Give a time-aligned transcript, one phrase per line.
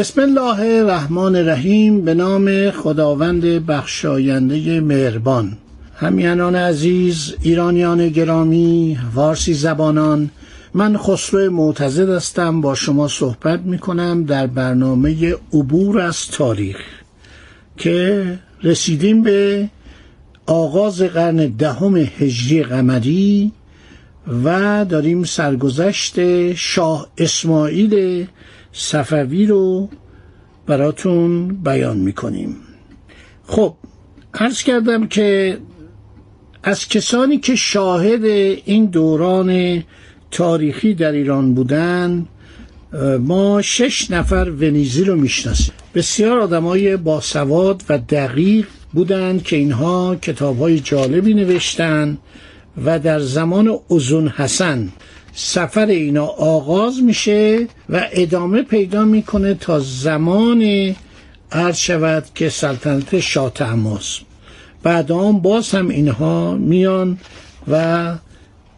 [0.00, 5.56] بسم الله الرحمن الرحیم به نام خداوند بخشاینده مهربان.
[5.94, 10.30] همیانان عزیز ایرانیان گرامی فارسی زبانان
[10.74, 12.60] من خسرو معتزد هستم.
[12.60, 16.78] با شما صحبت می کنم در برنامه عبور از تاریخ
[17.76, 19.68] که رسیدیم به
[20.46, 23.52] آغاز قرن دهم هجری قمری
[24.44, 26.14] و داریم سرگذشت
[26.54, 28.26] شاه اسماعیل
[28.72, 29.88] صفوی رو
[30.66, 32.56] براتون بیان می‌کنیم.
[33.46, 33.74] خب
[34.34, 35.58] عرض کردم که
[36.62, 38.24] از کسانی که شاهد
[38.64, 39.82] این دوران
[40.30, 42.26] تاریخی در ایران بودن
[43.20, 45.74] ما شش نفر ونیزی رو می‌شناسیم.
[45.94, 52.18] بسیار آدمای باسواد و دقیق بودند که اینها کتاب های جالبی نوشتن
[52.84, 54.88] و در زمان ازون حسن
[55.32, 60.94] سفر اینا آغاز میشه و ادامه پیدا می‌کنه تا زمان
[61.52, 64.18] عرض شود که سلطنت شاه تماس
[64.82, 67.18] بعد آن باز هم اینها میان
[67.68, 68.14] و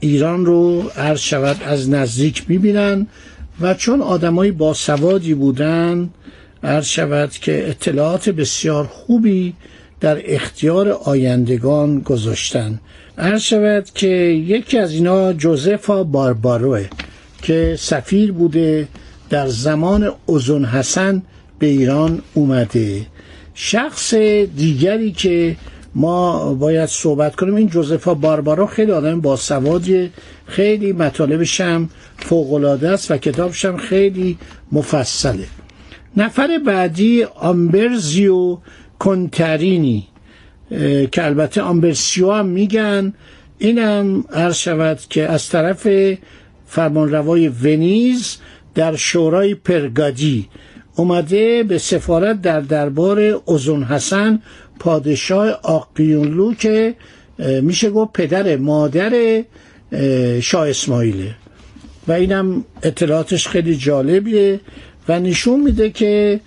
[0.00, 3.06] ایران رو عرض شود از نزدیک می‌بینن
[3.60, 6.10] و چون آدمای باسوادی بودن
[6.64, 9.54] عرض شود که اطلاعات بسیار خوبی
[10.02, 12.80] در اختیار آیندگان گذاشتن.
[13.18, 14.08] عرض شود که
[14.46, 16.86] یکی از اینا جوزفا بارباروه
[17.42, 18.88] که سفیر بوده
[19.30, 21.22] در زمان ازون حسن
[21.58, 23.06] به ایران اومده.
[23.54, 24.14] شخص
[24.56, 25.56] دیگری که
[25.94, 30.10] ما باید صحبت کنیم این جوزفا باربارو خیلی آدم با سوادی
[30.46, 34.38] خیلی مطالبش هم فوقلاده است و کتابش هم خیلی
[34.72, 35.46] مفصله.
[36.16, 38.58] نفر بعدی آمبرزیو
[39.02, 40.08] کنترینی
[41.12, 43.12] که البته آمبرسیو هم میگن.
[43.58, 45.88] اینم عرض شود که از طرف
[46.66, 48.36] فرمانروای ونیز
[48.74, 50.48] در شورای پرگادی
[50.96, 54.42] اومده به سفارت در دربار ازون حسن
[54.78, 56.94] پادشاه آقیونلو که
[57.38, 59.42] میشه گفت پدر مادر
[60.40, 61.34] شاه اسماعیله.
[62.08, 64.60] و اینم اطلاعاتش خیلی جالبیه
[65.08, 66.40] و نشون میده که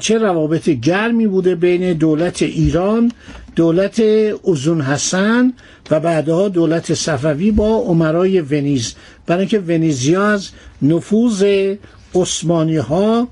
[0.00, 3.12] چه روابط گرمی بوده بین دولت ایران
[3.56, 4.02] دولت
[4.50, 5.52] ازون حسن
[5.90, 8.94] و بعدها دولت صفوی با عمرای ونیز.
[9.26, 10.48] برای اینکه ونیزیا از
[10.82, 11.74] نفوذ
[12.14, 13.28] عثمانی ها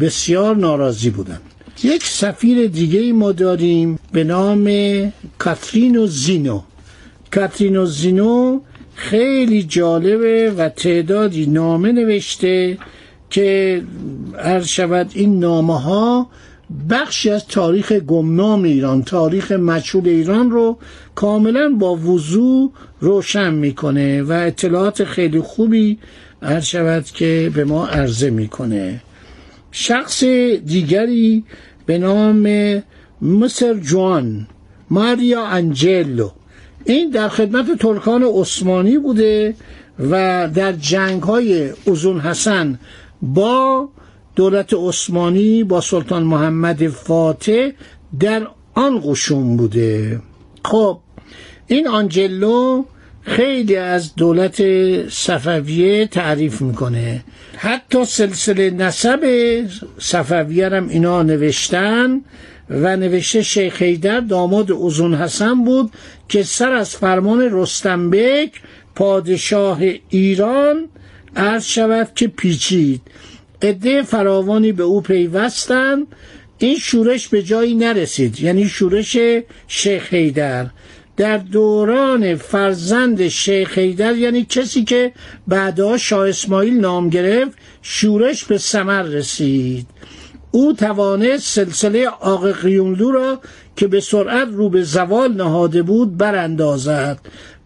[0.00, 1.40] بسیار ناراضی بودند.
[1.84, 4.70] یک سفیر دیگه ما داریم به نام
[5.38, 6.62] کاترینو زینو.
[7.34, 8.60] کاترینو زینو
[8.94, 12.78] خیلی جالبه و تعدادی نامه نوشته.
[13.30, 13.82] که
[14.38, 16.30] عرض شود این نامه ها
[16.90, 20.78] بخشی از تاریخ گمنام ایران تاریخ مجهول ایران رو
[21.14, 25.98] کاملا با وضوع روشن می‌کنه و اطلاعات خیلی خوبی
[26.42, 29.00] عرض شود که به ما عرضه می‌کنه.
[29.72, 31.44] شخص دیگری
[31.86, 32.46] به نام
[33.22, 34.46] مصر جوان
[34.90, 36.30] ماریا انجلو.
[36.84, 39.54] این در خدمت ترکان عثمانی بوده
[40.10, 42.78] و در جنگ های ازون حسن
[43.22, 43.88] با
[44.36, 47.68] دولت عثمانی با سلطان محمد فاتح
[48.20, 50.20] در آن قشون بوده.
[50.64, 50.98] خب
[51.66, 52.84] این آنجلو
[53.22, 54.62] خیلی از دولت
[55.08, 57.24] صفویه تعریف می‌کنه.
[57.56, 59.20] حتی سلسله نسب
[59.98, 62.20] صفویه هم اینا نوشتن
[62.70, 65.90] و نوشته شیخ حیدر داماد ازون حسن بود
[66.28, 68.52] که سر از فرمان رستنبک
[68.94, 69.78] پادشاه
[70.08, 70.88] ایران
[71.36, 73.00] عرض شود که پیچید.
[73.62, 76.06] عده فراوانی به او پیوستند
[76.58, 78.40] این شورش به جایی نرسید.
[78.40, 79.16] یعنی شورش
[79.68, 80.66] شیخ حیدر.
[81.16, 85.12] در دوران فرزند شیخ حیدر یعنی کسی که
[85.48, 89.86] بعدها شاه اسماعیل نام گرفت شورش به ثمر رسید.
[90.50, 93.40] او توانست سلسله آق قیونلو را
[93.76, 97.18] که به سرعت رو به زوال نهاده بود براندازد.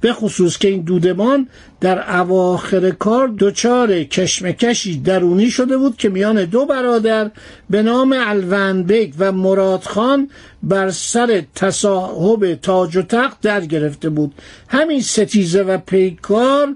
[0.05, 1.49] به خصوص که این دودمان
[1.81, 7.31] در اواخر کار دچار کشمکشی درونی شده بود که میان دو برادر
[7.71, 10.31] به نام الونبک و مرادخان
[10.63, 14.35] بر سر تصاحب تاج و تخت در گرفته بود.
[14.69, 16.75] همین ستیزه و پیکار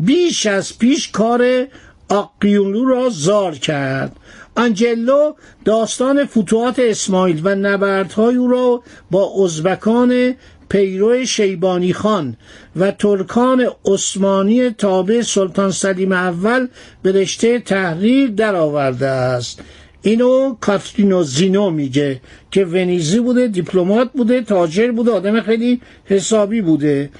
[0.00, 1.66] بیش از پیش کار
[2.08, 4.16] آقیولو را زار کرد.
[4.56, 5.32] آنجلو
[5.64, 10.34] داستان فتوحات اسماعیل و نبردهای او را با ازبکان
[10.74, 12.36] پیرو شیبانی خان
[12.76, 16.68] و ترکان عثمانی تابع سلطان سلیم اول
[17.02, 19.60] به رشته تحریر درآورده است.
[20.02, 27.10] اینو کاترینو زینو میگه که ونیزی بوده دیپلمات بوده تاجر بوده آدم خیلی حسابی بوده.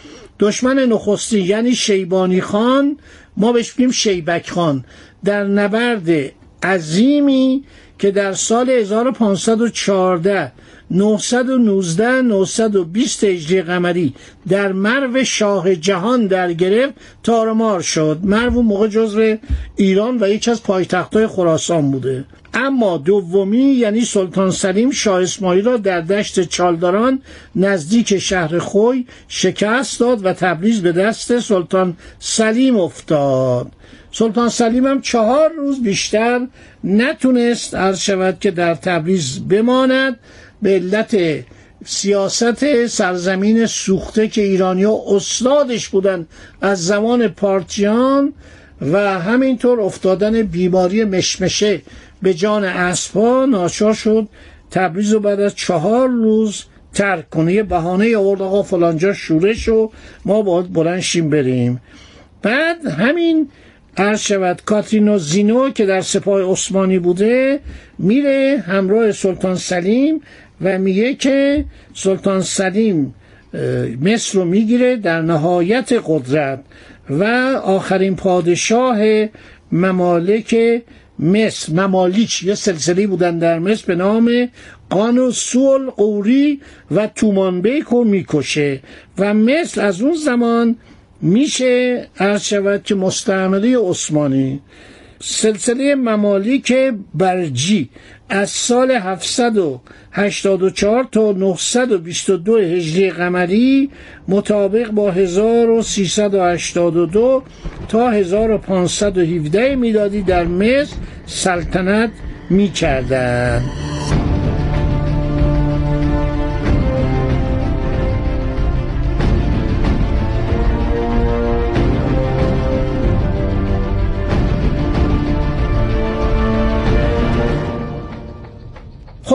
[0.40, 2.96] دشمن نخستی یعنی شیبانی خان.
[3.36, 4.84] ما بهش میگیم شیبک خان.
[5.24, 7.64] در نبرد عظیمی
[7.98, 10.52] که در سال 1514
[10.94, 14.14] 919 920 هجری قمری
[14.48, 18.18] در مرو شاه جهان در گرفت تارمار شد.
[18.22, 19.36] مرو موقع جزو
[19.76, 22.24] ایران و یکی از پایتختهای خراسان بوده.
[22.54, 27.22] اما دومی یعنی سلطان سلیم شاه اسماعیل را در دشت چالداران
[27.56, 33.72] نزدیک شهر خوی شکست داد و تبریز به دست سلطان سلیم افتاد.
[34.12, 36.46] سلطان سلیم هم چهار روز بیشتر
[36.84, 40.18] نتونست عرض شود که در تبریز بماند.
[40.64, 41.16] به علت
[41.84, 46.26] سیاست سرزمین سوخته که ایرانیا استادش بودن
[46.60, 48.32] از زمان پارتیان
[48.80, 51.82] و همینطور افتادن بیماری مشمشه
[52.22, 54.28] به جان اسبا ناچار شد
[54.70, 56.64] تبریز رو بعد از چهار روز
[56.94, 59.90] ترک کنه یه بهانه آورد آقا فلانجا شورش و
[60.24, 61.80] ما باید بلنشیم بریم.
[62.42, 63.48] بعد همین
[63.96, 67.60] عرض شود کاترینو زینو که در سپاه عثمانی بوده
[67.98, 70.20] میره همراه سلطان سلیم
[70.60, 71.64] و میگه که
[71.94, 73.14] سلطان سلیم
[74.02, 76.64] مصر رو می‌گیره در نهایت قدرت
[77.10, 77.24] و
[77.64, 78.98] آخرین پادشاه
[79.72, 80.82] ممالک
[81.18, 84.48] مصر ممالیچ یه سلسله بودن در مصر به نام
[84.90, 86.60] قانو سول قوری
[86.90, 88.80] و تومانبیک رو می‌کشه
[89.18, 90.76] و مصر از اون زمان
[91.22, 94.60] میشه عرض شود که مستعمره عثمانی.
[95.20, 96.72] سلسله ممالیک
[97.14, 97.90] برجی
[98.28, 103.90] از سال 784 تا 922 هجری قمری
[104.28, 107.42] مطابق با 1382
[107.88, 112.10] تا 1517 میلادی در مصر سلطنت
[112.50, 113.62] می کردن.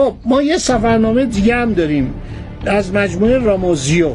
[0.00, 2.14] خب ما یه سفرنامه دیگه هم داریم
[2.66, 4.10] از مجموعه راموزیو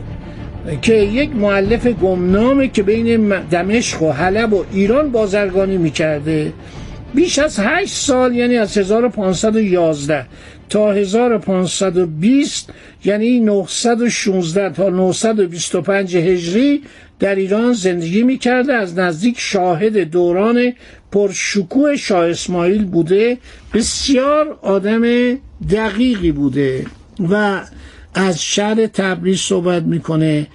[0.82, 6.54] که یک معلف گمنامه که بین دمشق و حلب و ایران بازرگانی می‌کرده.
[7.16, 10.26] بیش از هشت سال یعنی از 1511
[10.70, 12.70] تا 1520
[13.06, 16.82] یعنی 916 تا 925 هجری
[17.20, 20.74] در ایران زندگی می‌کرده از نزدیک شاهد دوران
[21.12, 23.38] پرشکوه شاه اسماعیل بوده.
[23.74, 25.04] بسیار آدم
[25.72, 26.86] دقیقی بوده
[27.30, 27.62] و
[28.14, 30.48] از شهر تبریز صحبت می‌کنه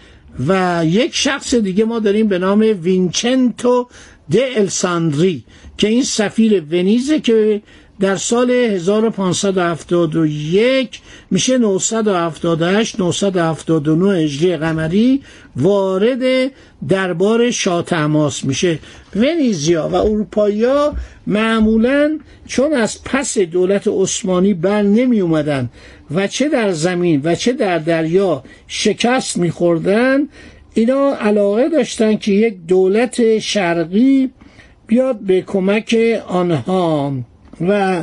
[0.48, 3.88] و یک شخص دیگه ما داریم به نام وینچنتو
[4.32, 5.44] د الساندری
[5.78, 7.62] که این سفیر ونیزه که
[8.00, 11.00] در سال 1571
[11.30, 15.22] میشه 978 979 هجری قمری
[15.56, 16.50] وارد
[16.88, 18.78] دربار شاه تماس میشه.
[19.16, 20.94] ونیزیا و اروپایا
[21.26, 25.70] معمولا چون از پس دولت عثمانی بر نمی اومدن
[26.14, 30.28] و چه در زمین و چه در دریا شکست میخوردن
[30.74, 34.30] اینا علاقه داشتن که یک دولت شرقی
[34.86, 35.96] بیاد به کمک
[36.28, 37.12] آنها.
[37.68, 38.02] و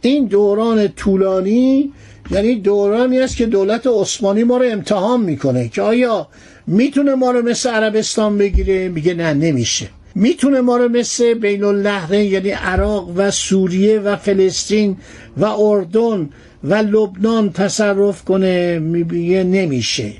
[0.00, 1.92] این دوران طولانی
[2.30, 6.28] یعنی دورانی است که دولت عثمانی ما رو امتحان می‌کنه که آیا
[6.66, 9.86] می‌تونه ما رو مثل عربستان بگیره؟ میگه نه نمیشه.
[10.14, 14.96] می‌تونه ما رو مثل بین اللهره یعنی عراق و سوریه و فلسطین
[15.36, 16.28] و اردن
[16.64, 20.12] و لبنان تصرف کنه؟ میگه نمیشه.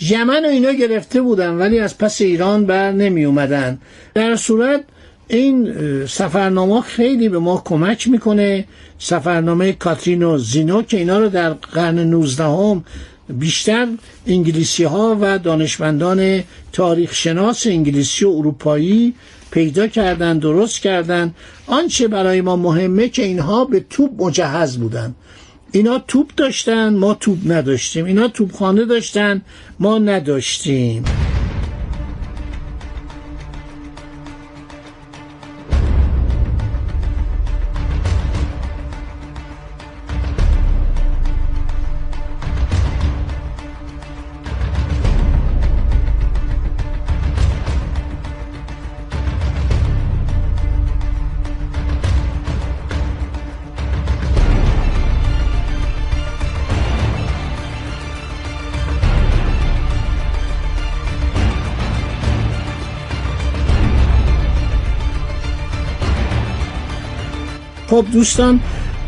[0.00, 3.78] یمن و اینا گرفته بودن ولی از پس ایران بر نمی اومدن
[4.14, 4.84] در صورت
[5.28, 5.74] این
[6.06, 8.64] سفرنامه خیلی به ما کمک می‌کنه.
[8.98, 12.84] سفرنامه کاترین و زینو که اینا رو در قرن 19 هم
[13.28, 13.88] بیشتر
[14.26, 16.42] انگلیسی ها و دانشمندان
[16.72, 19.14] تاریخ شناس انگلیسی و اروپایی
[19.50, 21.34] پیدا کردن درست کردن.
[21.66, 25.14] آنچه برای ما مهمه که اینها به توپ مجهز بودن.
[25.72, 28.04] اینا توپ داشتن ما توپ نداشتیم.
[28.04, 29.42] اینا توپخانه داشتن
[29.80, 31.04] ما نداشتیم.
[67.98, 68.60] خب دوستان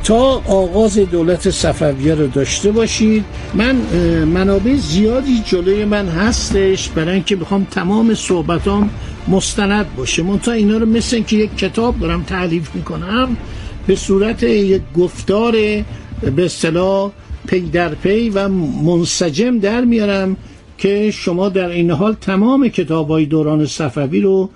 [0.04, 3.76] تا آغاز دولت صفویه رو داشته باشید من
[4.24, 8.90] منابع زیادی جلوی من هستش برای اینکه بخوام تمام صحبتام
[9.28, 10.22] مستند باشه.
[10.22, 13.36] منتها اینا رو مثل اینکه یک کتاب دارم تعلیف می‌کنم
[13.86, 15.52] به صورت یک گفتار
[16.36, 17.10] به اصطلاح
[17.46, 18.48] پی در پی و
[18.84, 20.36] منسجم در میارم
[20.78, 24.50] که شما در این حال تمام کتاب های دوران صفوی رو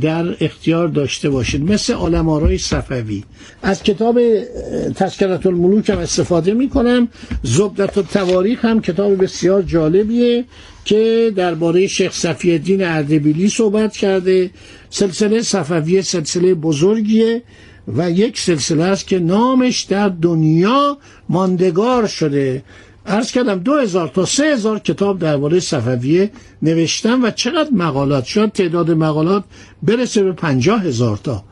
[0.00, 1.72] در اختیار داشته باشید.
[1.72, 3.24] مثل آرای صفوی.
[3.62, 4.20] از کتاب
[4.96, 7.08] تذکرت الملوک هم استفاده می کنم
[7.42, 10.44] زبدت و تواریخ هم کتاب بسیار جالبیه
[10.84, 14.50] که درباره شیخ صفی الدین اردبیلی صحبت کرده.
[14.90, 17.42] سلسله صفوی سلسله بزرگیه
[17.88, 20.98] و یک سلسله است که نامش در دنیا
[21.28, 22.62] ماندگار شده.
[23.06, 26.30] عرض کردم دو هزار تا سه هزار کتاب درباره صفویه
[26.62, 29.44] نوشتم و چقدر مقالات شد تعداد مقالات
[29.82, 31.44] برسه به پنجاه هزار تا.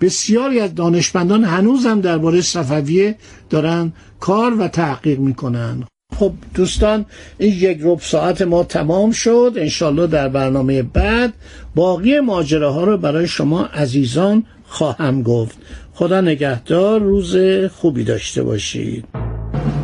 [0.00, 3.16] بسیاری از دانشمندان هنوزم درباره صفویه
[3.50, 5.84] دارن کار و تحقیق می‌کنن.
[6.18, 7.06] خب دوستان
[7.38, 9.52] این یک رب ساعت ما تمام شد.
[9.56, 11.34] انشالله در برنامه بعد
[11.74, 15.58] باقی ماجراها رو برای شما عزیزان خواهم گفت.
[15.94, 17.36] خدا نگهدار روز
[17.74, 19.23] خوبی داشته باشید.